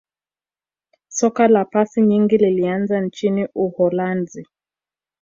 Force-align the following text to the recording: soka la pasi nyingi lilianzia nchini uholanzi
soka 1.07 1.47
la 1.47 1.65
pasi 1.65 2.01
nyingi 2.01 2.37
lilianzia 2.37 3.01
nchini 3.01 3.47
uholanzi 3.55 4.47